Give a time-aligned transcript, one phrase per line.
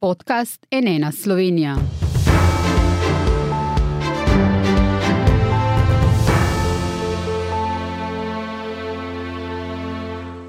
[0.00, 1.76] Podcast Enena Slovenija.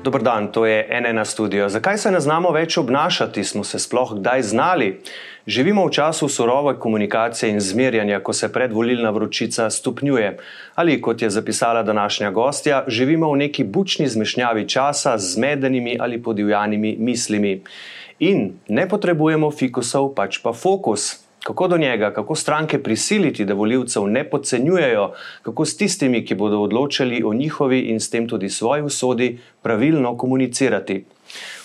[0.04, 1.70] Dobar dan, to je NN studio.
[1.70, 5.00] Zakaj se ne znamo več obnašati, smo se sploh kdaj znali?
[5.48, 10.38] Živimo v času surove komunikacije in zmerjanja, ko se predvolilna vročica stopnjuje.
[10.76, 16.24] Ali kot je zapisala današnja gostja, živimo v neki bučni zmešnjavi časa z zmedenimi ali
[16.24, 17.62] podivjanimi mislimi.
[18.20, 21.28] In ne potrebujemo fikusov, pač pa fokus.
[21.48, 26.60] Kako do njega, kako stranke prisiliti, da voljivcev ne podcenjujejo, kako s tistimi, ki bodo
[26.60, 31.06] odločali o njihovi in s tem tudi svoji usodi, pravilno komunicirati.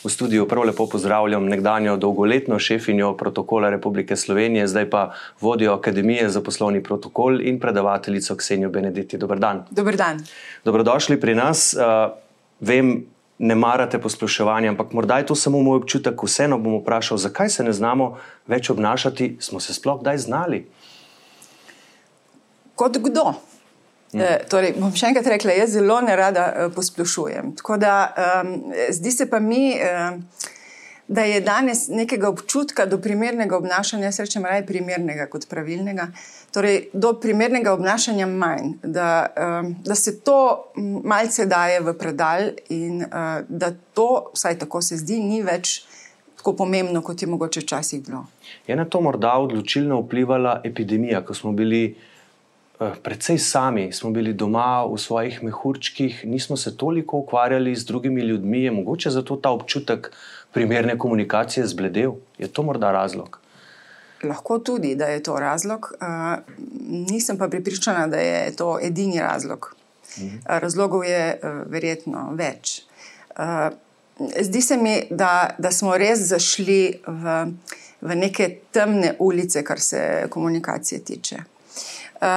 [0.04, 6.28] V studiu prav lepo pozdravljam nekdanjo dolgoletno šefinjo protokola Republike Slovenije, zdaj pa vodjo Akademije
[6.28, 9.18] za poslovni protokol in predavateljico Ksenijo Benediti.
[9.18, 9.64] Dobr dan.
[9.70, 10.20] Dobr dan.
[10.64, 11.74] Dobrodošli pri nas.
[11.74, 12.12] Uh,
[12.60, 13.06] vem,
[13.42, 16.22] ne marate posploševanja, ampak morda je to samo moj občutek.
[16.22, 18.12] Vseeno bom vprašal, zakaj se ne znamo
[18.46, 20.60] več obnašati, smo se sploh kdaj znali?
[22.78, 23.32] Kot kdo?
[24.14, 27.54] E, torej, bom še enkrat rekla, jaz zelo ne rada e, posplošujem.
[27.58, 28.54] Tako da um,
[28.94, 29.72] zdi se pa mi.
[29.74, 30.22] Um,
[31.08, 36.06] Da je danes nekega občutka do primernega obnašanja, srečem raje primernega kot pravilnega,
[36.54, 39.26] torej do primernega obnašanja manj, da,
[39.84, 40.72] da se to
[41.04, 45.82] malce daje v predal in uh, da to, vsaj tako se zdi, ni več
[46.42, 48.24] tako pomembno, kot je mogoče včasih bilo.
[48.66, 54.32] Je na to morda odločilno vplivala epidemija, ko smo bili uh, precej sami, smo bili
[54.32, 59.50] doma v svojih mehurčkih, nismo se toliko ukvarjali z drugimi ljudmi, je mogoče zato ta
[59.50, 60.10] občutek
[60.52, 62.12] primerne komunikacije zbledel?
[62.38, 63.38] Je to morda razlog?
[64.22, 65.92] Lahko tudi, da je to razlog.
[66.00, 66.38] Uh,
[66.88, 69.74] nisem pa pripričana, da je to edini razlog.
[70.18, 70.36] Mhm.
[70.46, 72.82] Razlogov je uh, verjetno več.
[73.38, 73.72] Uh,
[74.40, 77.46] zdi se mi, da, da smo res zašli v,
[78.00, 81.36] v neke temne ulice, kar se komunikacije tiče.
[82.20, 82.28] Uh,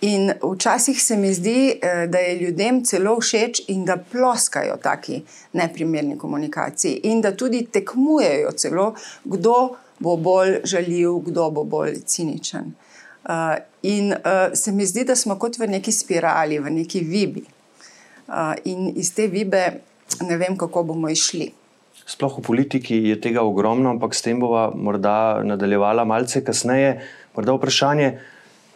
[0.00, 5.22] In včasih se mi zdi, eh, da je ljudem celo všeč in da ploskajo taki
[5.52, 12.74] neprimerni komunikaciji, in da tudi tekmujejo celo, kdo bo bolj žaljiv, kdo bo bolj ciničen.
[13.28, 13.34] Uh,
[13.82, 17.44] in uh, se mi zdi, da smo kot v neki spirali, v neki vibi.
[18.64, 19.62] In iz te vibe
[20.20, 21.50] ne vem, kako bomo išli.
[22.06, 27.00] Sploh v politiki je tega ogromno, ampak s tem bova morda nadaljevala malce kasneje.
[27.36, 28.12] Morda vprašanje.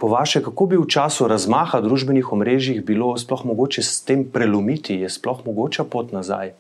[0.03, 4.97] Po vaše, kako bi v času razmaha družbenih omrežij bilo sploh mogoče s tem prelomiti,
[4.99, 6.51] je sploh mogoča pot nazaj?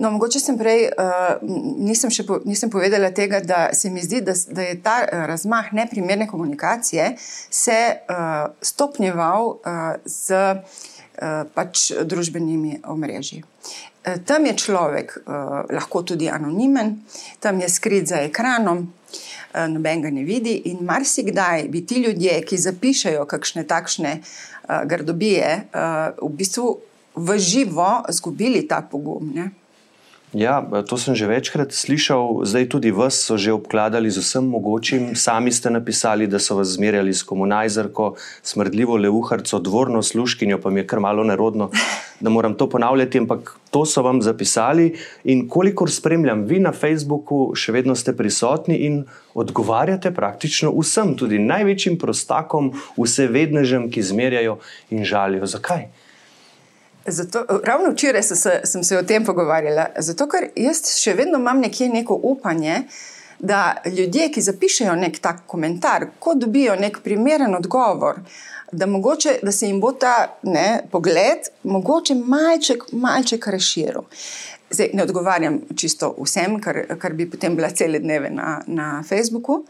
[0.00, 1.36] No, mogoče sem prej, uh,
[1.76, 5.68] nisem, po, nisem povedala tega, da se mi zdi, da, da je ta uh, razmah
[5.76, 7.10] neprimerne komunikacije
[7.50, 9.60] se uh, stopnjeval uh,
[10.08, 13.44] z uh, pač družbenimi omrežji.
[14.24, 16.96] Tam je človek uh, lahko tudi anonimen,
[17.40, 19.01] tam je skrit za ekranom, Eh,
[19.68, 20.54] noben ga ne vidi.
[20.70, 26.76] In marsikdaj bi ti ljudje, ki zapišajo kakšne takšne uh, gardobije, uh, v bistvu
[27.14, 29.32] v živo izgubili ta pogum.
[29.34, 29.50] Ne?
[30.32, 35.12] Ja, to sem že večkrat slišal, zdaj tudi vas so že obkladali z vsem mogočim.
[35.12, 40.80] Sami ste napisali, da so vas zmerjali s komunajzerko, smrdljivo leuharco, dvorno sluškinjo, pa mi
[40.80, 41.68] je kar malo nerodno,
[42.20, 44.96] da moram to ponavljati, ampak to so vam zapisali.
[45.28, 49.04] In kolikor spremljam, vi na Facebooku še vedno ste prisotni in
[49.36, 54.56] odgovarjate praktično vsem, tudi največjim prostakom, vse vednežem, ki zmerjajo
[54.96, 55.44] in žalijo.
[55.44, 55.92] Zakaj?
[57.06, 61.58] Zato, ravno včeraj se, sem se o tem pogovarjala, zato ker jaz še vedno imam
[61.60, 62.84] nekje neko upanje,
[63.42, 68.20] da ljudje, ki zapišajo nek tak komentar, ko dobijo nek primeren odgovor,
[68.72, 74.06] da, mogoče, da se jim bo ta ne, pogled mogoče malček, malček razširil.
[74.70, 79.58] Zdaj, ne odgovarjam čisto vsem, kar, kar bi potem bila cele dneve na, na Facebooku,
[79.64, 79.66] uh,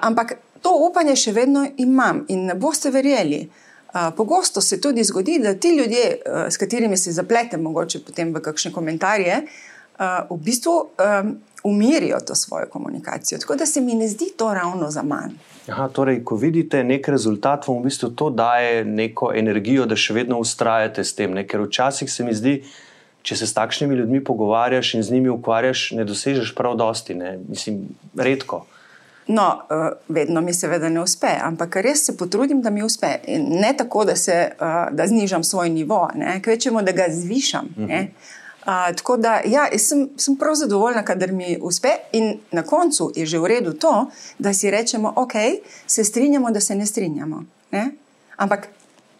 [0.00, 3.44] ampak to upanje še vedno imam in ne boste verjeli.
[4.16, 6.18] Pogosto se tudi zgodi, da ti ljudje,
[6.50, 9.36] s katerimi se zapletem, mogoče potem v kakšne komentarje,
[10.30, 10.72] v bistvu
[11.64, 13.38] umirijo to svojo komunikacijo.
[13.38, 15.32] Tako da se mi ne zdi to ravno za manj.
[15.68, 20.12] Aha, torej, ko vidite nek rezultat, vam v bistvu to daje neko energijo, da še
[20.14, 21.32] vedno ustrajate s tem.
[21.32, 21.46] Ne?
[21.48, 22.58] Ker včasih se mi zdi,
[23.22, 27.38] če se s takšnimi ljudmi pogovarjaš in z njimi ukvarjaš, ne dosežeš prav dosti, ne?
[27.48, 27.86] mislim,
[28.18, 28.66] redko.
[29.26, 33.08] No, uh, vedno mi seveda ne uspe, ampak res se potrudim, da mi uspe.
[33.26, 36.08] In ne tako, da, se, uh, da znižam svoj nivo,
[36.42, 37.68] kvečemo, da ga zvišam.
[37.76, 38.06] Uh -huh.
[38.60, 43.26] uh, tako da ja, sem, sem prav zadovoljna, kadar mi uspe, in na koncu je
[43.26, 45.32] že v redu to, da si rečemo, ok,
[45.86, 47.44] se strinjamo, da se ne strinjamo.
[47.70, 47.90] Ne?
[48.36, 48.68] Ampak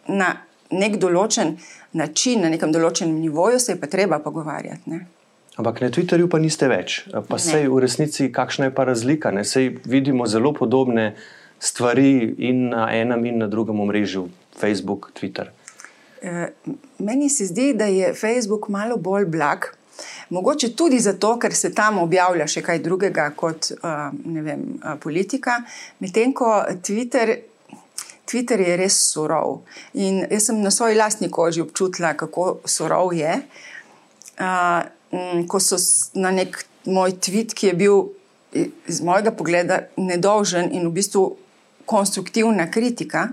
[0.07, 0.37] na
[0.71, 1.57] nek določen
[1.91, 4.89] način, na nekem določenem nivoju se je pa treba pogovarjati.
[4.89, 5.05] Ne?
[5.55, 7.05] Ampak na Twitterju pa niste več.
[7.11, 9.31] Pa sej v resnici, kakšna je pa razlika?
[9.31, 9.45] Ne?
[9.47, 11.13] Sej vidimo zelo podobne
[11.59, 14.27] stvari in na enem in na drugem omrežju,
[14.59, 15.53] Facebook, Twitter.
[16.19, 16.51] E,
[16.99, 19.71] meni se zdi, da je Facebook malo bolj blag.
[20.29, 23.71] Mogoče tudi zato, ker se tam objavlja še kaj drugega kot
[24.25, 24.65] vem,
[24.99, 25.61] politika,
[26.03, 26.49] medtem ko
[26.83, 27.31] Twitter,
[28.27, 29.61] Twitter je res surov.
[29.93, 33.37] In jaz sem na svoji lastni koži občutila, kako surov je.
[35.15, 35.79] Mm, ko so
[36.13, 38.03] na nek moj tweet, ki je bil
[38.87, 41.23] iz mojega pogleda nedolžen in v bistvu
[41.85, 43.29] konstruktivna kritika,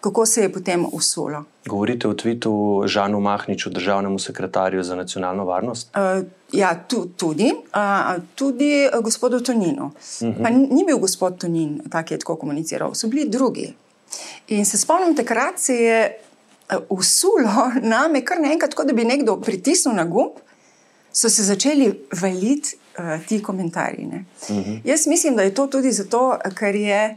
[0.00, 1.44] kako se je potem usulo.
[1.66, 2.52] Govorite o tweetu
[2.86, 5.90] Žanu Mahniču, državnemu sekretarju za nacionalno varnost?
[5.96, 7.52] Uh, ja, tu, tudi.
[7.52, 9.90] Uh, tudi gospodu Toninu.
[10.20, 10.44] Uh mhm.
[10.44, 10.74] -huh.
[10.74, 13.74] Ni bil gospod Tonin, ki je tako komuniciral, so bili drugi.
[14.48, 16.18] In se spomnim, takrat se je
[16.88, 20.45] usulo name, kar naenkrat, kot da bi nekdo pritisnil na gumb
[21.16, 24.06] so se začeli valiti uh, ti komentarji.
[24.06, 24.70] Uh mhm.
[24.70, 24.80] -huh.
[24.84, 27.16] Jaz mislim, da je to tudi zato, ker je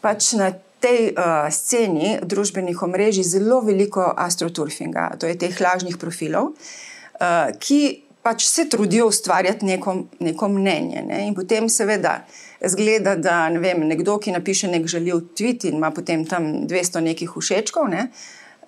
[0.00, 6.44] pač na tej uh, sceni družbenih omrežij zelo veliko astroturfinga, to je teh lažnih profilov,
[6.44, 11.02] uh, ki pač se trudijo ustvarjati neko, neko mnenje.
[11.02, 11.26] Ne?
[11.26, 12.24] In potem, seveda,
[12.66, 17.00] zgleda, da ne vem, nekdo, ki napiše nek žaljiv tweet in ima potem tam 200
[17.00, 17.88] nekih všečkov.
[17.88, 18.08] Ne?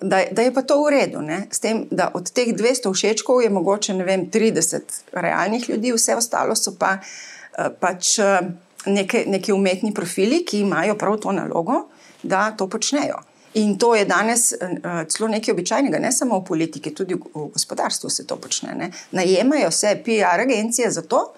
[0.01, 1.21] Da, da je pa to v redu.
[1.51, 4.81] S tem, da od teh 200 všečkov je mogoče vem, 30
[5.13, 8.39] realnih ljudi, vse ostalo so pa uh, pač uh,
[8.85, 11.87] neke, neki umetni profili, ki imajo prav to nalogo,
[12.23, 13.21] da to počnejo.
[13.53, 18.09] In to je danes uh, celo nekaj običajnega, ne samo v politiki, tudi v gospodarstvu
[18.09, 18.75] se to počne.
[18.75, 18.91] Ne?
[19.11, 21.33] Najemajo se PR agencije za to,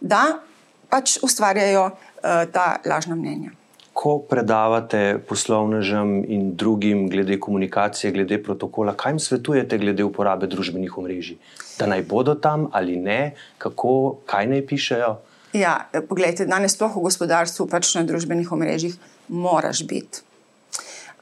[0.00, 0.40] da
[0.88, 3.59] pač ustvarjajo uh, ta lažna mnenja
[3.92, 10.98] ko predavate poslovnežem in drugim glede komunikacije, glede protokola, kaj jim svetujete glede uporabe družbenih
[10.98, 11.36] omrežij?
[11.78, 15.16] Da naj bodo tam ali ne, kako, kaj naj pišejo?
[15.52, 18.94] Ja, pogledajte, danes sploh v gospodarstvu, pač na družbenih omrežjih,
[19.28, 20.22] moraš biti.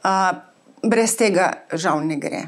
[0.05, 0.37] Uh,
[0.85, 2.44] brez tega žal ne gre.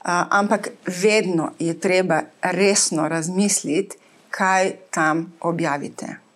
[0.00, 3.98] Uh, ampak vedno je treba resno razmisliti,
[4.30, 6.29] kaj tam objavite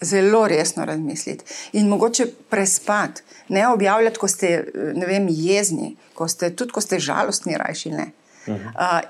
[0.00, 4.64] zelo resno razmisliti in mogoče prespati, ne objavljati, ko ste
[5.06, 8.10] vem, jezni, ko ste, tudi ko ste žalostni, rajši ne.
[8.46, 9.00] Uh -huh.
[9.02, 9.08] uh,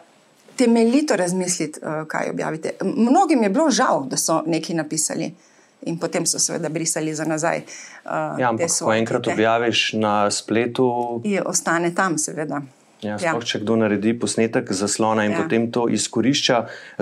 [0.56, 2.70] temeljito razmisliti, uh, kaj objavite.
[2.82, 5.34] Mnogim je bilo žal, da so nekaj napisali.
[5.82, 7.62] In potem so seveda brisali za nazaj.
[8.04, 8.10] Uh,
[8.40, 12.60] ja, ampak, ko enkrat objaviš na spletu, je ostane tam, seveda.
[13.00, 13.32] Ja, ja.
[13.32, 15.40] sploh, če kdo naredi posnetek zaslona in ja.
[15.40, 16.56] potem to izkorišča,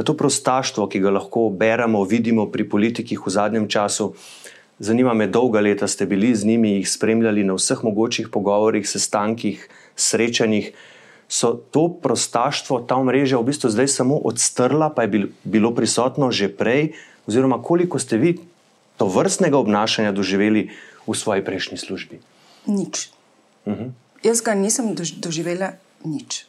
[0.07, 4.13] to prostaštvo, ki ga lahko beremo, vidimo pri politikih v zadnjem času.
[4.79, 9.67] Zanima me, dolga leta ste bili z njimi, jih spremljali na vseh mogočih pogovorih, sestankih,
[9.99, 10.71] srečanjih.
[11.29, 16.47] So to prostaštvo, ta mreža v bistvu zdaj samo odstrla, pa je bilo prisotno že
[16.47, 16.95] prej,
[17.27, 18.39] oziroma koliko ste vi
[18.97, 20.71] to vrstnega obnašanja doživeli
[21.05, 22.23] v svoji prejšnji službi?
[22.71, 23.11] Nič.
[23.67, 23.83] Uh mhm.
[23.83, 23.91] -huh.
[24.23, 26.45] Jaz ga nisem doživela nič.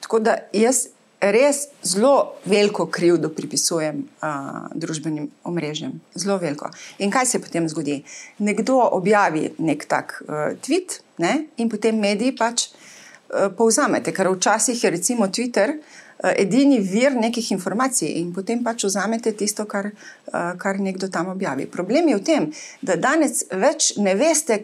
[0.00, 0.86] Tako da jaz
[1.20, 6.00] res zelo veliko krivdo pripisujem uh, družbenim omrežjem.
[6.14, 6.70] Zelo veliko.
[6.98, 8.02] In kaj se potem zgodi?
[8.38, 11.46] Nekdo objavi nek tak uh, tweet ne?
[11.56, 15.78] in potem mediji pač uh, povzamete, ker včasih je recimo Twitter.
[16.16, 19.90] Edini vir nekih informacij, in potem pač vzamete tisto, kar,
[20.32, 21.66] kar nekdo tam objavi.
[21.68, 22.46] Problem je v tem,
[22.80, 24.56] da danes več ne veste,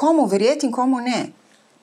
[0.00, 1.26] komu verjeti in komu ne.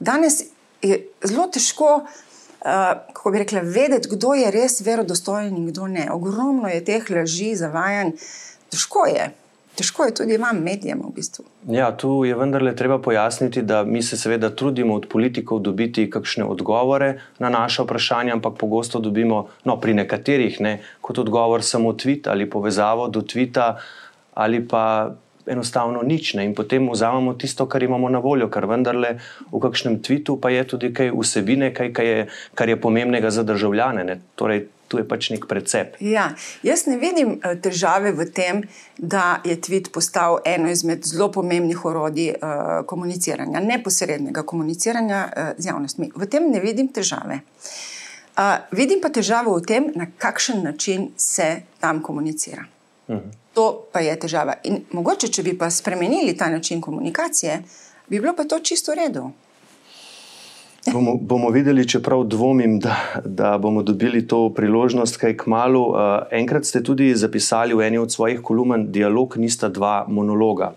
[0.02, 0.40] Danes
[0.82, 2.70] je zelo težko, uh,
[3.14, 6.08] kako bi rekla, vedeti, kdo je res verodostojen in kdo ne.
[6.12, 8.16] Ogromno je teh laži, zavajanj,
[8.72, 9.30] težko je.
[9.80, 11.46] Težko je tudi vam, medijem, v bistvu.
[11.72, 16.44] Ja, tu je vendarle treba pojasniti, da mi se seveda trudimo od politikov dobiti kakšne
[16.44, 22.28] odgovore na naše vprašanje, ampak pogosto dobimo, no, pri nekaterih, ne, kot odgovor samo tweet
[22.28, 23.78] ali povezavo do tvita
[24.34, 25.16] ali pa
[25.50, 26.34] enostavno nič.
[26.34, 26.46] Ne?
[26.46, 29.18] In potem vzamemo tisto, kar imamo na voljo, kar vendarle
[29.52, 33.44] v kakšnem tvitu pa je tudi kaj vsebine, kaj, kaj je, kar je pomembnega za
[33.44, 34.04] državljane.
[34.04, 34.20] Ne?
[34.36, 36.00] Torej, tu je pač nek precep.
[36.02, 36.32] Ja,
[36.66, 38.64] jaz ne vidim eh, težave v tem,
[38.98, 45.70] da je tvit postal eno izmed zelo pomembnih orodij uh, komuniciranja, neposrednega komuniciranja uh, z
[45.70, 46.10] javnostmi.
[46.16, 47.40] V tem ne vidim težave.
[48.40, 52.66] Uh, vidim pa težavo v tem, na kakšen način se tam komunicira.
[53.08, 53.24] Uh mhm.
[53.24, 53.49] -huh.
[53.60, 54.54] To pa je težava.
[54.72, 57.58] In mogoče, če bi pa spremenili ta način komunikacije,
[58.08, 59.24] bi bilo pa to čisto v redu.
[60.94, 65.82] Bomo, bomo videli, čeprav dvomim, da, da bomo dobili to priložnost, kaj k malu.
[65.92, 65.98] Uh,
[66.32, 70.72] enkrat ste tudi zapisali v eni od svojih kolumn: Dialog nista dva monologa.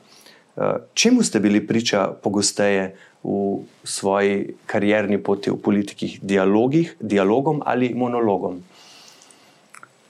[0.57, 6.19] Uh, čemu ste bili priča pogosteje v svoji karierni poti v politikih?
[6.19, 8.59] Dialogih, dialogom ali monologom?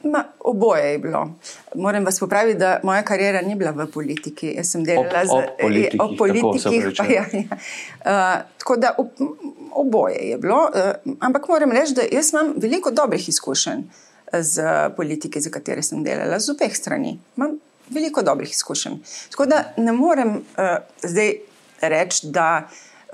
[0.04, 1.34] Ma, oboje je bilo.
[1.74, 4.54] Moram vas popraviti, da moja karijera ni bila v politiki.
[4.56, 6.00] Jaz sem delala ob, ob politikih.
[6.00, 7.42] Ob politikih tako, pa, ja, ja.
[7.42, 9.08] Uh, tako da ob,
[9.72, 10.70] oboje je bilo.
[10.74, 13.82] Uh, ampak moram reči, da jaz imam veliko dobrih izkušenj
[14.32, 14.62] z
[14.96, 17.18] politiki, za katere sem delala, z obeh strani.
[17.36, 17.58] Imam
[17.90, 18.98] veliko dobrih izkušenj.
[19.30, 21.34] Tako da ne morem uh, zdaj
[21.80, 22.68] reči, da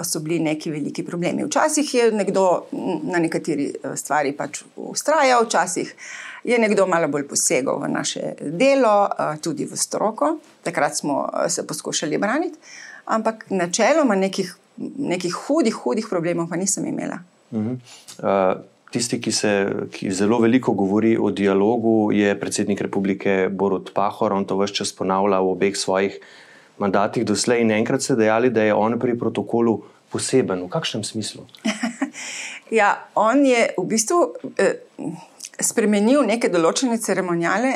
[0.04, 1.44] so bili neki veliki problemi.
[1.44, 2.64] Včasih je nekdo
[3.02, 5.94] na nekateri stvari pač ustrajal, včasih
[6.44, 9.08] je nekdo malo bolj posegal v naše delo,
[9.42, 10.38] tudi v stroko.
[10.62, 12.58] Takrat smo se poskušali braniti,
[13.04, 14.56] ampak načeloma nekih,
[14.98, 17.18] nekih hudih, hudih problemov pa nisem imela.
[17.50, 17.76] Uh -huh.
[18.22, 24.32] uh, tisti, ki se ki zelo veliko govori o dialogu, je predsednik republike Borod Pahor.
[24.32, 26.20] On to vse čas ponavlja v obeh svojih
[26.78, 27.62] mandatih doslej.
[27.62, 29.80] In enkrat ste dejali, da je on pri protokolu
[30.12, 30.64] poseben.
[30.66, 31.46] V kakšnem smislu?
[32.80, 34.20] ja, on je v bistvu.
[34.58, 34.84] Eh,
[35.58, 37.72] spremenil neke določene ceremonijale,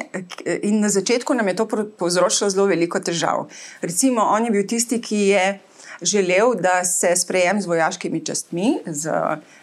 [0.63, 1.67] in na začetku nam je to
[1.99, 3.49] povzročilo zelo veliko težav.
[3.83, 5.47] Recimo, on je bil tisti, ki je
[6.03, 9.11] želel, da se sprejem z vojaškimi častmi, z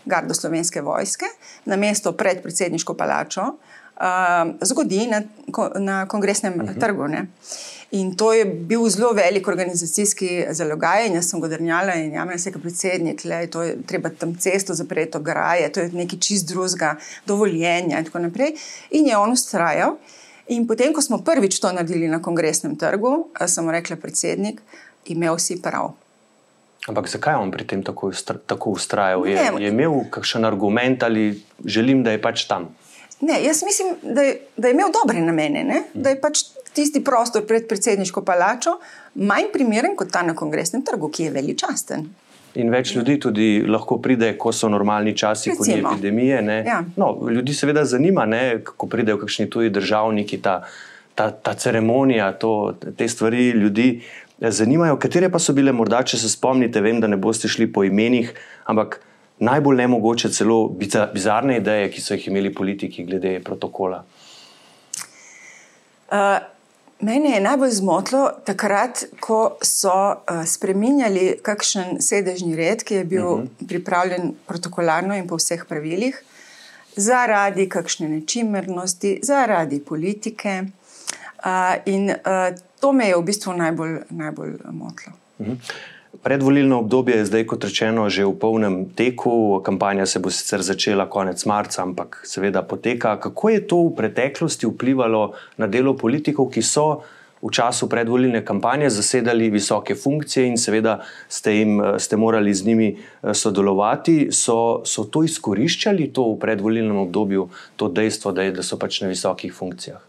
[0.05, 1.25] gardo slovenske vojske,
[1.65, 5.21] na mesto pred predsedniško palačo, uh, zgodi na,
[5.79, 6.73] na kongresnem uh mhm.
[6.73, 6.79] -huh.
[6.79, 7.07] trgu.
[7.07, 7.27] Ne?
[7.91, 11.13] In to je bil zelo velik organizacijski zalogaj.
[11.13, 15.17] Jaz sem godrnjala in jamela se kot predsednik, le, to je treba tam cesto zapreti,
[15.21, 18.53] graje, to je nekaj čist drugega, dovoljenja in tako naprej.
[18.91, 19.97] In je on ustrajal.
[20.47, 24.61] In potem, ko smo prvič to naredili na kongresnem trgu, sem rekla, predsednik,
[25.05, 25.93] imel si prav.
[26.87, 28.11] Ampak zakaj je on pri tem tako,
[28.47, 29.25] tako ustrajal?
[29.27, 32.69] Je, je imel kakšen argument ali želim, da je pač tam?
[33.21, 35.83] Ne, jaz mislim, da je, da je imel dobre namene, ne?
[35.93, 38.77] da je pač tisti prostor pred predsedniško palačo
[39.15, 42.07] manj primeren kot ta na kongresnem trgu, ki je veličasten.
[42.57, 46.39] In več ljudi tudi lahko pride, ko so normalni časi, ko ni epidemije.
[46.65, 46.79] Ja.
[46.97, 50.63] No, ljudi seveda zanima, ne, kako pridejo kakšni tuji državniki, ta,
[51.15, 53.89] ta, ta ceremonija, to, te stvari ljudi
[54.41, 54.97] zanimajo.
[54.99, 58.31] Katere pa so bile, morda, če se spomnite, vem, da ne boste šli po imenih,
[58.71, 58.99] ampak
[59.39, 60.61] najbolj nemogoče, celo
[61.13, 64.03] bizarne ideje, ki so jih imeli politiki glede protokola.
[66.09, 66.39] Uh,
[66.99, 73.27] Mene je najbolj zmotilo takrat, ko so uh, spremenjali kakšen sedežni red, ki je bil
[73.27, 73.47] uh mhm.
[73.47, 73.67] -huh.
[73.67, 76.23] pripravljen protokolarno in po vseh pravilih,
[76.95, 80.63] zaradi kakšne nečimernosti, zaradi politike.
[81.85, 82.11] In
[82.79, 85.15] to me je v bistvu najbolj, najbolj motilo.
[85.39, 85.57] Uh mhm.
[86.23, 89.61] Predvolilno obdobje je zdaj, kot rečeno, že v polnem teku.
[89.63, 93.15] Kampanja se bo sicer začela konec marca, ampak seveda poteka.
[93.21, 97.05] Kako je to v preteklosti vplivalo na delo politikov, ki so
[97.39, 102.89] v času predvolilne kampanje zasedali visoke funkcije in seveda ste, jim, ste morali z njimi
[102.97, 104.33] eh, sodelovati?
[104.35, 109.01] So, so to izkoriščali to v predvolilnem obdobju, to dejstvo, da, je, da so pač
[109.05, 110.01] na visokih funkcijah?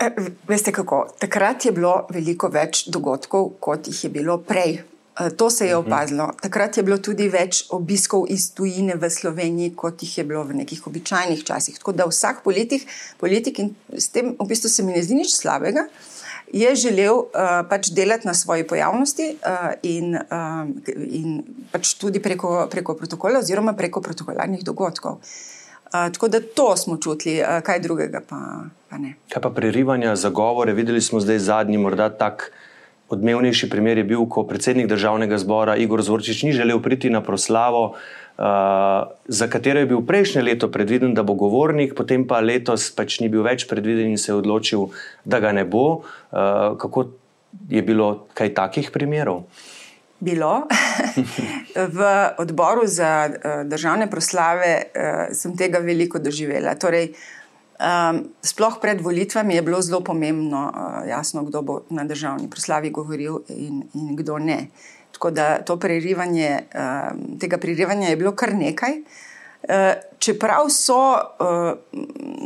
[0.00, 0.10] E,
[0.48, 1.06] veste kako?
[1.18, 4.78] Takrat je bilo veliko več dogodkov, kot jih je bilo prej.
[4.78, 5.86] E, to se je mhm.
[5.86, 6.30] opazilo.
[6.42, 10.62] Takrat je bilo tudi več obiskov iz tujine v Sloveniji, kot jih je bilo v
[10.62, 11.78] nekih običajnih časih.
[11.78, 12.88] Tako da vsak politik,
[13.20, 15.86] politik in s tem v bistvu se mi ne zdi nič slabega,
[16.52, 20.66] je želel uh, pač delati na svoji pojavnosti uh, in, uh,
[21.00, 21.38] in
[21.72, 25.16] pač tudi preko, preko protokola oziroma preko protokolarnih dogodkov.
[25.16, 25.61] Uh,
[25.92, 28.40] tako da to smo čutili, uh, kaj drugega pa
[28.90, 29.14] pa ne.
[29.32, 30.72] Kaj pa prerivanja za govore?
[30.72, 32.50] Videli smo zdaj zadnji, morda tak
[33.12, 37.94] odmevnejši primer je bil, ko predsednik državnega zbora Igor Zorčič ni želel priti na proslavo.
[38.38, 38.44] Uh,
[39.28, 43.28] za katero je bil prejšnje leto predviden, da bo govornik, potem pa letos pač ni
[43.28, 44.88] bil več predviden in se je odločil,
[45.24, 46.00] da ga ne bo.
[46.32, 47.06] Uh, kako
[47.68, 49.44] je bilo kaj takih primerov?
[50.22, 50.62] Bilo.
[51.98, 51.98] v
[52.38, 56.78] odboru za uh, državne proslave uh, sem tega veliko doživela.
[56.78, 57.10] Torej,
[57.82, 62.90] Um, sploh pred volitvami je bilo zelo pomembno, uh, jasno, kdo bo na državni proslavi
[62.94, 64.68] govoril in, in kdo ne.
[65.10, 69.00] Tako da to prerivanje, um, tega prerivanja je bilo kar nekaj.
[69.62, 71.74] Uh, čeprav so uh,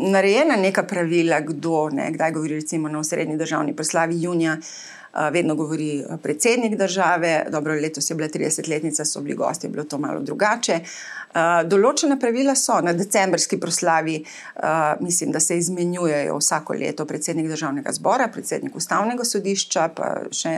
[0.08, 4.95] narejena neka pravila, kdo ne, kdaj govori, recimo na srednji državni proslavi junija, uh,
[5.32, 9.98] vedno govori predsednik države, dobro, letos je bila 30-letnica, so bili gosti, je bilo to
[9.98, 10.80] malo drugače.
[10.82, 17.04] Uh, Eh, določene pravila so na decembrski proslavi, uh, mislim, da se izmenjujejo vsako leto
[17.04, 20.54] predsednik državnega zbora, predsednik ustavnega sodišča, pa še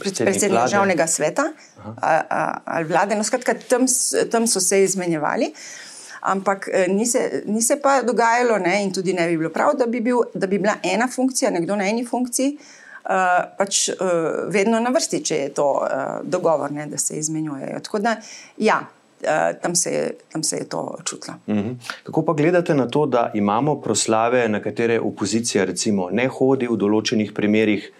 [0.00, 1.46] predsednik, predsednik državnega sveta
[2.00, 3.18] ali vlade.
[3.18, 3.86] No, skratka, tam,
[4.32, 5.52] tam so se izmenjevali.
[6.32, 9.76] Ampak eh, ni se, ni se pa dogajalo, ne, in tudi ne bi bilo prav,
[9.78, 12.56] da bi, bil, da bi bila ena funkcija, nekdo na eni funkciji,
[13.04, 13.96] uh, pač uh,
[14.48, 17.80] vedno na vrsti, če je to uh, dogovor, ne, da se izmenjujejo.
[17.84, 18.16] Tako da,
[18.56, 18.80] ja,
[19.60, 21.36] tam, se je, tam se je to čutilo.
[21.46, 21.74] Uh -huh.
[22.02, 26.76] Kako pa gledate na to, da imamo proslave, na katere opozicija recimo ne hodi v
[26.76, 27.92] določenih primerjih?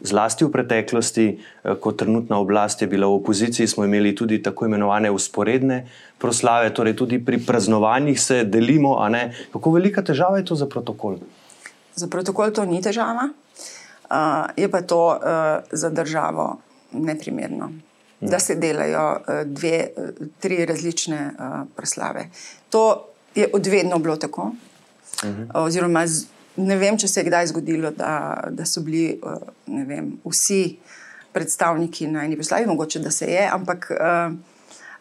[0.00, 1.38] Zlasti v preteklosti,
[1.80, 5.88] ko trenutna oblast je bila v opoziciji, smo imeli tudi tako imenovane usporedne
[6.18, 9.08] proslave, torej tudi pri praznovanjih se delimo.
[9.52, 11.16] Kako velika težava je to za protokol?
[11.94, 13.45] Za protokol to ni težava, uh,
[14.56, 15.18] je pa to uh,
[15.72, 16.58] za državo
[16.92, 17.72] neprimerno
[18.20, 20.10] da se delajo eh, dve, eh,
[20.40, 22.28] tri različne uh, proslave.
[22.70, 24.42] To je odvedno bilo tako.
[24.42, 25.42] Uh mhm.
[25.42, 25.50] -huh.
[25.54, 26.04] Oziroma,
[26.56, 30.76] ne vem, če se je kdaj zgodilo, da, da so bili uh, vem, vsi
[31.32, 34.36] predstavniki na eni proslavi, mogoče da se je, ampak uh,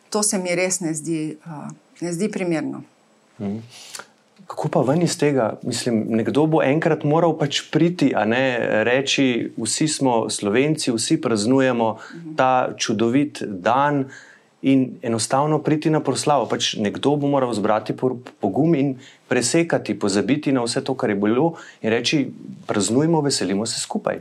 [0.10, 1.72] to se mi res ne zdi, uh,
[2.02, 2.84] ne zdi primerno.
[3.40, 3.58] Uh mhm.
[4.46, 4.56] -huh.
[4.56, 5.58] Kako pa ven iz tega?
[5.64, 11.98] Mislim, nekdo bo enkrat moral pač priti, a ne reči, vsi smo slovenci, vsi praznujemo
[12.38, 14.06] ta čudovit dan
[14.62, 16.46] in enostavno priti na proslavo.
[16.46, 17.94] Pač nekdo bo moral zbrati
[18.40, 18.96] pogum in
[19.28, 22.28] presekati, pozabiti na vse to, kar je bilo in reči,
[22.68, 24.20] praznujmo, veselimo se skupaj.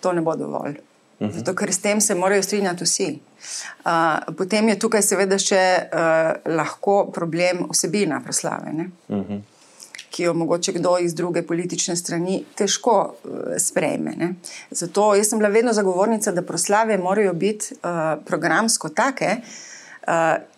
[0.00, 0.78] To ne bo dovolj.
[1.20, 1.30] Mhm.
[1.30, 3.18] Zato, ker s tem se morajo strinjati vsi.
[3.84, 8.70] Uh, potem je tukaj, seveda, še uh, lahko problem osebina proslave.
[9.08, 9.32] Uh mhm.
[9.32, 9.53] -huh
[10.14, 14.12] ki jo mogoče kdo iz druge politične strani težko uh, sprejme.
[14.16, 14.34] Ne.
[14.70, 19.36] Zato jaz sem bila vedno zagovornica, da proslave morajo biti uh, programsko take,
[20.06, 20.12] uh,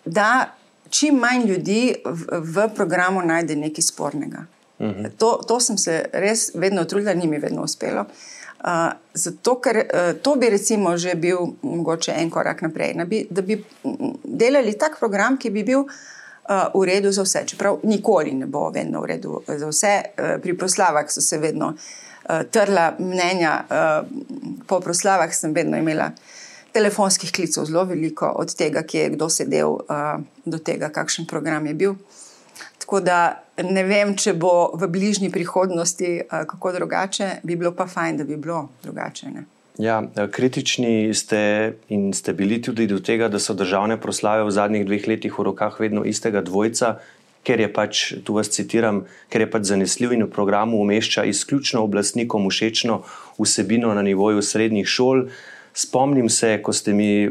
[0.05, 0.53] da
[0.89, 4.45] čim manj ljudi v, v programu najde nekaj spornega.
[4.79, 5.05] Uh mhm.
[5.05, 5.09] -huh.
[5.17, 8.05] to, to sem se res vedno trudila, ni mi vedno uspelo.
[8.59, 13.27] Uh, zato, ker uh, to bi recimo že bil mogoče en korak naprej, da bi,
[13.29, 13.63] da bi
[14.23, 15.91] delali tak program, ki bi bil uh,
[16.73, 17.43] v redu za vse.
[17.47, 19.93] Čeprav nikoli ne bo vedno v redu za vse.
[20.17, 21.73] Eh, pri proslavah so se vedno
[22.51, 23.51] trla mnenja,
[24.67, 26.09] po proslavah sem vedno imela
[26.77, 31.65] telefonskih klicev zelo veliko, od tega, kje je kdo sedel, uh, do tega, kakšen program
[31.67, 31.95] je bil.
[32.77, 33.19] Tako da
[33.63, 38.27] ne vem, če bo v bližnji prihodnosti uh, kako drugače, bi bilo pa fajn, da
[38.27, 39.31] bi bilo drugače.
[39.33, 39.45] Ne?
[39.77, 44.87] Ja, kritični ste in ste bili tudi do tega, da so državne proslave v zadnjih
[44.87, 46.95] dveh letih v rokah vedno istega dvojca,
[47.45, 51.85] ker je pač, tu vas citiram, ker je pač zanesljiv in v programu umešča izključno
[51.85, 53.03] oblastnikom všečno
[53.37, 55.27] vsebino na nivoju srednjih šol.
[55.77, 57.29] Spomnim se, ko ste mi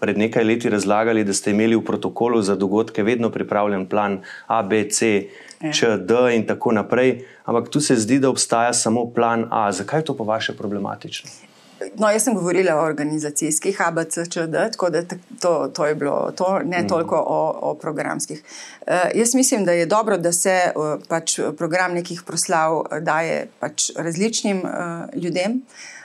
[0.00, 4.62] pred nekaj leti razlagali, da ste imeli v protokolu za dogodke vedno pripravljen plan A,
[4.64, 5.28] B, C,
[5.60, 9.68] Č, D in tako naprej, ampak tu se zdi, da obstaja samo plan A.
[9.72, 11.53] Zakaj je to po vaše problematično?
[11.98, 15.02] No, jaz sem govorila o organizacijskih ABCD, tako da
[15.40, 16.88] to, to je bilo to, ne mhm.
[16.88, 18.42] toliko o, o programskih.
[18.80, 23.90] Uh, jaz mislim, da je dobro, da se uh, pač program nekih proslav daje pač
[23.96, 25.62] različnim uh, ljudem,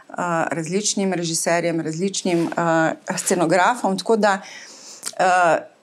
[0.09, 0.15] uh,
[0.51, 3.97] različnim režiserjem, različnim uh, scenografom.
[3.97, 5.25] Tako da uh,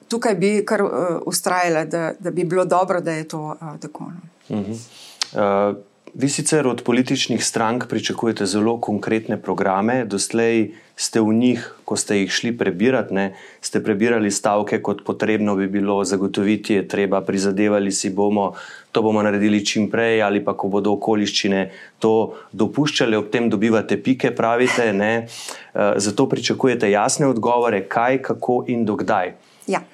[0.08, 0.90] tukaj bi kar uh,
[1.26, 4.12] ustrajala, da, da bi bilo dobro, da je to uh, tako.
[4.48, 5.70] Uh -huh.
[5.70, 5.76] uh,
[6.18, 12.16] Vi sicer od političnih strank pričakujete zelo konkretne programe, doslej ste v njih, ko ste
[12.22, 13.24] jih šli prebirati, ne,
[13.60, 18.54] ste prebirali stavke, kot potrebno bi bilo zagotoviti, je treba, prizadevali si bomo,
[18.92, 21.68] to bomo naredili čim prej, ali pa ko bodo okoliščine
[22.00, 24.88] to dopuščale, ob tem dobivate pike, pravite.
[24.96, 29.34] Ne, uh, zato pričakujete jasne odgovore, kaj, kako in dokdaj.
[29.68, 29.84] Ja.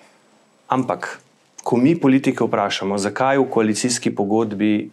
[0.70, 1.18] Ampak,
[1.66, 4.90] ko mi politike vprašamo, zakaj v koalicijski pogodbi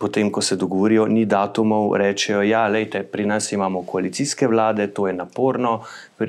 [0.00, 5.06] potem, ko se dogovorijo, ni datumov, rečejo, da ja, pri nas imamo koalicijske vlade, to
[5.06, 5.82] je naporno,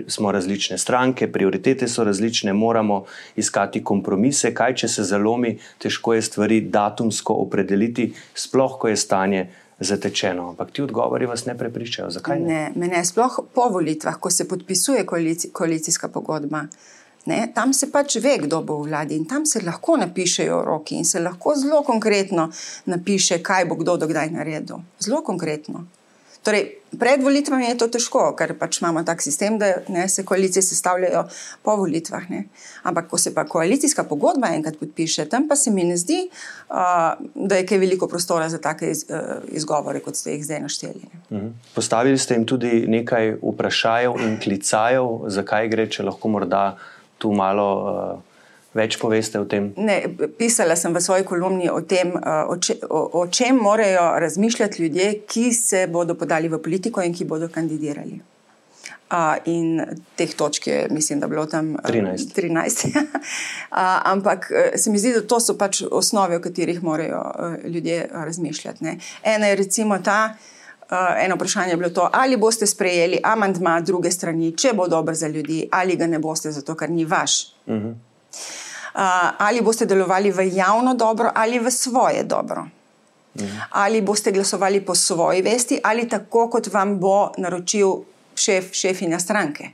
[0.08, 3.06] smo različne stranke, prioritete so različne, moramo
[3.36, 4.52] iskati kompromise.
[4.54, 9.50] Kaj, če se zalomi, težko je stvari datumsko opredeliti, sploh ko je stanje.
[9.82, 10.44] Zatečeno.
[10.50, 12.12] Ampak ti odgovori vas ne prepričajo.
[12.14, 12.48] Zakaj ne?
[12.48, 12.66] ne?
[12.76, 16.68] Mene sploh po volitvah, ko se podpisuje koalici, koalicijska pogodba,
[17.26, 20.98] Ne, tam se pač ve, kdo bo v vladi in tam se lahko napišejo roki
[20.98, 22.50] in se lahko zelo konkretno
[22.86, 24.82] napiše, kaj bo kdo dokdaj naredil.
[25.00, 25.86] Zelo konkretno.
[26.42, 30.64] Torej, pred volitvami je to težko, ker pač imamo tak sistem, da ne, se koalicije
[30.66, 31.22] sestavljajo
[31.62, 32.24] po volitvah.
[32.34, 32.48] Ne.
[32.82, 37.14] Ampak, ko se pa koalicijska pogodba enkrat podpiše, tam pa se mi ne zdi, uh,
[37.36, 41.12] da je kaj veliko prostora za take iz, uh, izgovore, kot ste jih zdaj našteli.
[41.30, 41.54] Mhm.
[41.76, 46.64] Postavili ste jim tudi nekaj vprašajev in klicajev, zakaj gre, če lahko morda
[47.22, 48.42] tu malo uh,
[48.74, 49.70] več poveste o tem?
[49.78, 50.02] Ne,
[50.40, 54.84] pisala sem v svoji kolumni o tem, uh, o, če, o, o čem morajo razmišljati
[54.84, 58.22] ljudje, ki se bodo podali v politiko in ki bodo kandidirali.
[59.12, 59.82] Uh, in
[60.16, 62.32] teh točk je, mislim, da bilo tam 13.
[62.32, 62.86] 13.
[62.96, 63.04] uh,
[64.08, 64.48] ampak
[64.80, 68.88] se mi zdi, da to so pač osnove, o katerih morajo uh, ljudje razmišljati.
[68.88, 68.96] Ne.
[69.28, 70.61] Ena je recimo ta, uh, Uh,
[71.18, 75.28] eno vprašanje je bilo to, ali boste sprejeli amantma druge strani, če bo dobro za
[75.28, 77.56] ljudi, ali ga ne boste, zato ker ni vaš.
[77.66, 77.96] Uh -huh.
[79.38, 82.68] ali boste delovali v javno dobro ali v svoje dobro.
[83.70, 87.94] Ali boste glasovali po svoji vesti, ali tako, kot vam bo naročil
[88.36, 89.70] šef, šefinja stranke.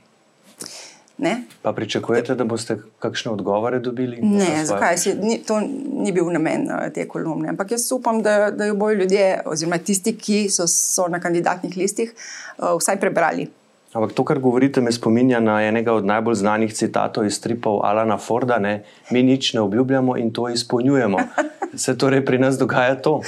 [1.18, 1.42] Ne?
[1.62, 4.20] Pa pričakujete, da boste kakšne odgovore dobili?
[4.22, 4.98] Ne, zakaj?
[4.98, 5.58] Si, ni, to
[5.98, 7.48] ni bil namen uh, te kolumne.
[7.50, 11.74] Ampak jaz upam, da, da jo bojo ljudje, oziroma tisti, ki so, so na kandidatnih
[11.76, 12.14] listih,
[12.58, 13.48] uh, vsaj prebrali.
[13.92, 18.18] Ampak to, kar govorite, me spominja na enega od najbolj znanih citatov iz stripov Alana
[18.18, 18.84] Forda: ne?
[19.10, 21.18] Mi nič ne obljubljamo in to izpolnjujemo.
[21.84, 23.20] Se torej pri nas dogaja to?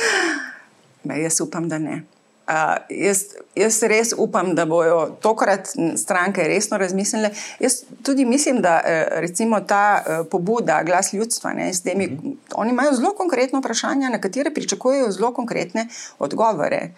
[1.05, 2.03] Be, jaz upam, da ne.
[2.51, 2.57] Uh,
[2.91, 7.31] jaz, jaz res upam, da bodo tokrat stranke resno razmislile.
[7.63, 12.29] Jaz tudi mislim, da e, recimo ta e, pobuda, glas ljudstva, ne, temi, uh mhm.
[12.29, 12.37] -huh.
[12.55, 16.91] oni imajo zelo konkretno vprašanje, na katere pričakujejo zelo konkretne odgovore.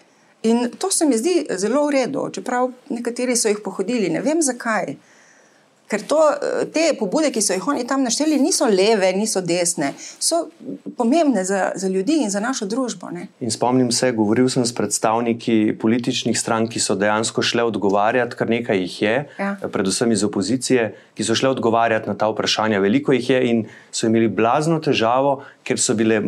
[0.43, 4.41] In to se mi zdi zelo v redu, čeprav nekateri so jih pohodili, ne vem
[4.41, 4.83] zakaj.
[4.89, 5.12] Uh,
[5.93, 9.91] Ker to, eh, te pobude, ki so jih oni tam našteli, niso leve, niso desne,
[9.97, 10.47] so
[10.97, 13.11] pomembne za, za ljudi in za našo družbo.
[13.13, 13.27] Ne?
[13.45, 18.49] In spomnim se, govoril sem s predstavniki političnih strank, ki so dejansko šle odgovarjati, kar
[18.49, 19.51] nekaj jih je, ja.
[19.69, 22.81] predvsem iz opozicije, ki so šle odgovarjati na ta vprašanja.
[22.81, 23.61] Veliko jih je in
[23.93, 26.23] so imeli blazno težavo, ker, bile,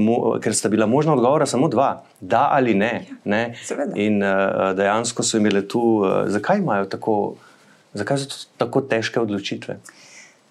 [0.46, 2.94] ker sta bila možna odgovora samo dva, da ali ne.
[3.10, 3.44] Ja, ne?
[3.98, 7.18] In uh, dejansko so imeli tu, uh, zakaj imajo tako.
[7.96, 9.80] Zakaj so to tako težke odločitve?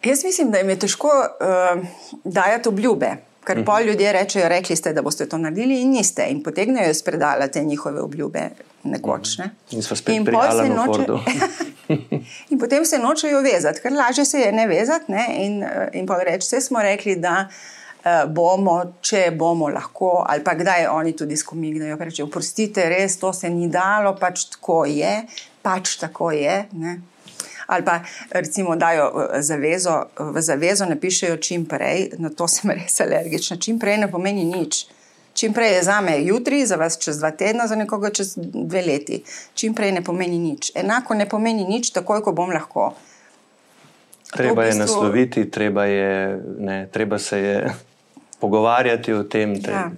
[0.05, 1.85] Jaz mislim, da jim je težko uh,
[2.25, 3.17] dajati obljube.
[3.45, 3.67] Ker uh -huh.
[3.67, 7.49] pol ljudje rečejo, rekli ste, da boste to naredili, in niste, in potegnejo iz predala
[7.49, 8.49] te njihove obljube,
[8.83, 9.39] nekoč.
[9.39, 9.51] Ne?
[9.71, 11.07] In so spet in se noče,
[12.51, 15.13] In potem se nočejo vezati, ker lažje se je ne vezati.
[15.13, 15.27] Ne?
[15.39, 20.45] In, eh, in pa reči, vse smo rekli, da uh, bomo, če bomo lahko, ali
[20.45, 21.97] pa kdaj oni tudi skomignajo.
[22.01, 25.23] Reče, oprostite, res to se ni dalo, pač tako je,
[25.63, 26.65] pač tako je.
[26.73, 27.01] Ne?
[27.67, 28.01] Ali pa
[28.31, 33.57] recimo dajo eh, zavezo, v zavezo napišejo čim prej, na to sem res alergična.
[33.57, 34.87] Čim prej ne pomeni nič.
[35.35, 38.83] Čim prej je za me jutri, za vas čez dva tedna, za nekoga čez dve
[38.83, 39.25] leti.
[39.55, 40.71] Čim prej ne pomeni nič.
[40.75, 42.93] Enako ne pomeni nič, takoj, ko bom lahko.
[44.31, 44.75] Treba v bistvu...
[44.75, 47.75] je nasloviti, treba, je, ne, treba se je
[48.43, 49.59] pogovarjati o tem.
[49.63, 49.71] Te...
[49.71, 49.91] Ja.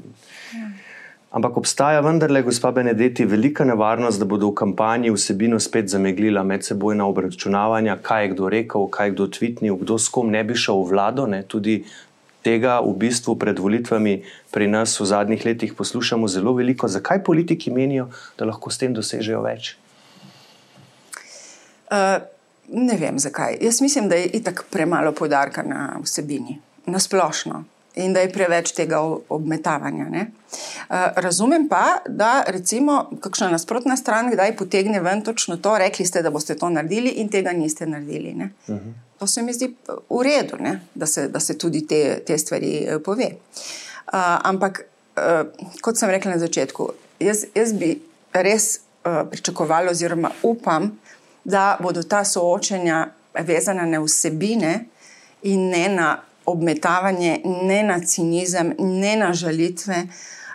[1.37, 7.05] Ampak obstaja vendarle, gospa Benedeti, velika nevarnost, da bodo v kampanji vsebino spet zameglila medsebojna
[7.05, 10.81] obračunavanja, kaj je kdo rekel, kaj je kdo tvitnil, kdo s kom ne bi šel
[10.81, 11.27] v vlado.
[11.29, 11.43] Ne?
[11.45, 11.83] Tudi
[12.41, 14.15] tega v bistvu pred volitvami
[14.49, 16.89] pri nas v zadnjih letih poslušamo zelo veliko.
[16.89, 18.09] Zakaj politiki menijo,
[18.41, 19.75] da lahko s tem dosežejo več?
[21.93, 22.25] Uh,
[22.73, 23.61] ne vem zakaj.
[23.61, 26.57] Jaz mislim, da je itak premalo podarka na vsebini,
[26.89, 30.05] na splošno in da je preveč tega obmetavanja.
[30.11, 30.27] Ne?
[30.91, 36.23] Eh, razumem pa, da recimo kakšna nasprotna stran kdaj potegne ven točno to, rekli ste,
[36.23, 38.35] da boste to naredili in tega niste naredili.
[38.35, 38.79] Uh mhm.
[38.89, 38.93] -huh.
[39.19, 40.57] To se mi zdi eh, v redu,
[40.95, 43.31] da se, da se tudi te, te stvari eh, pove.
[44.07, 44.85] Uh, ampak,
[45.17, 45.49] uh,
[45.81, 50.99] kot sem rekla na začetku, jaz, jaz bi res uh, pričakovala, oziroma upam,
[51.45, 53.09] da bodo ta soočenja
[53.43, 54.85] vezana na vsebine
[55.43, 60.07] in ne na obmetavanje, ne na cinizem, ne na žalitve.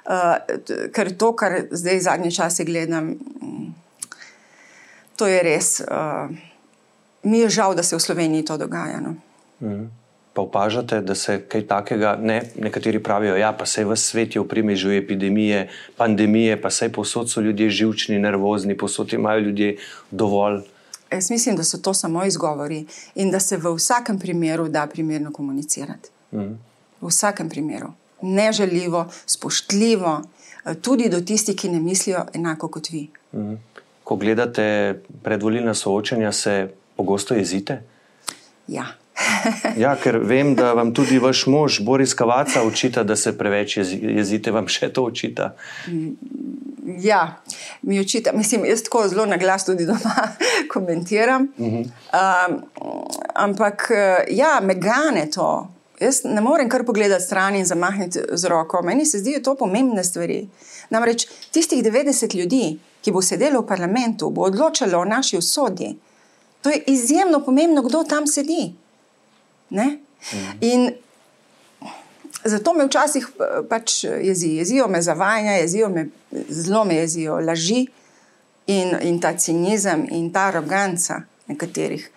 [0.01, 0.39] Uh,
[0.93, 3.13] ker to, kar zdaj zadnje čase gledam,
[5.15, 5.79] to je res.
[5.85, 6.31] Uh,
[7.23, 8.97] mi je žal, da se v Sloveniji to dogaja.
[8.99, 9.15] No.
[9.61, 9.91] Mm.
[10.33, 14.47] Pa opažate, da se kaj takega, ne, nekateri pravijo, ja, pa se svetu je v
[14.47, 19.75] primežu epidemije, pandemije, pa se posod so ljudje živčni, nervozni, posod imajo ljudje
[20.11, 20.61] dovolj.
[21.11, 25.31] Jaz mislim, da so to samo izgovori in da se v vsakem primeru da primerno
[25.31, 26.09] komunicirati.
[26.31, 26.55] Mm.
[27.01, 27.87] V vsakem primeru.
[28.21, 30.21] Neželjivo, spoštljivo,
[30.65, 33.09] eh, tudi do tistih, ki ne mislijo enako kot vi.
[33.33, 33.53] Mm.
[34.03, 37.81] Ko gledate predvoljena soočanja, se pogosto jezite?
[38.67, 38.85] Ja.
[39.77, 44.51] ja, ker vem, da vam tudi vaš mož Boris Kavaca učita, da se preveč jezite,
[44.51, 45.55] vam še to učita.
[46.85, 47.41] Ja,
[47.81, 50.15] mi očita, mislim, jaz tako zelo na glas tudi doma
[50.73, 51.53] komentiram.
[51.57, 51.89] Uh -huh.
[52.49, 52.61] um,
[53.35, 55.67] ampak eh, ja, me gane to.
[55.99, 58.81] Jaz ne morem kar pogledati stran in zamahniti z roko.
[58.81, 60.49] Meni se zdijo to pomembne stvari.
[60.89, 65.95] Namreč tistih 90 ljudi, ki bo sedelo v parlamentu, bo odločalo o naši usodi.
[66.61, 68.73] To je izjemno pomembno, kdo tam sedi.
[70.21, 70.53] -huh.
[70.61, 70.91] In
[72.43, 74.55] Zato me včasih eh, pač jezi.
[74.55, 76.07] jezijo me zavajanja, jezijo me,
[76.49, 77.87] zelo me jezijo laži
[78.67, 82.09] in, in ta cinizem in ta aroganca nekaterih.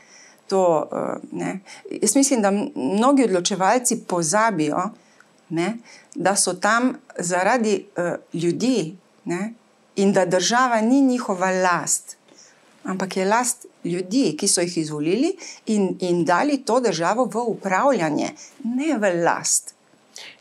[0.48, 1.60] To, eh, ne.
[1.90, 4.90] Jaz mislim, da mnogi odločevalci pozabijo,
[5.48, 5.76] ne,
[6.14, 9.52] da so tam zaradi uh, ljudi ne,
[9.96, 12.16] in da država ni njihova last.
[12.84, 18.30] ampak je last ljudi, ki so jih izvolili in, in dali to državo v upravljanje,
[18.64, 19.73] ne v last.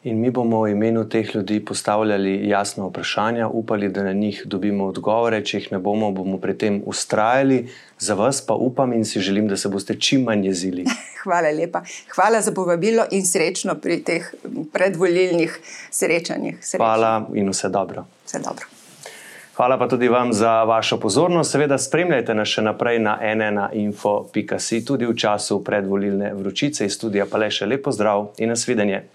[0.03, 4.85] In mi bomo v imenu teh ljudi postavljali jasno vprašanja, upali, da na njih dobimo
[4.85, 5.39] odgovore.
[5.45, 7.69] Če jih ne bomo, bomo pri tem ustrajali.
[7.99, 10.83] Za vas pa upam in si želim, da se boste čim manj jezili.
[11.23, 11.83] Hvala lepa.
[12.15, 14.27] Hvala za povabilo in srečno pri teh
[14.73, 15.59] predvolilnih
[15.91, 16.59] srečanjih.
[16.59, 16.83] Srečno.
[16.83, 18.03] Hvala in vse dobro.
[18.25, 18.67] Vse dobro.
[19.55, 21.51] Hvala pa tudi vam za vašo pozornost.
[21.51, 27.29] Seveda spremljajte nas še naprej na nnainfo.si tudi v času predvolilne vročice iz studija.
[27.31, 29.05] Pa le še lepo zdrav in nasvidenje.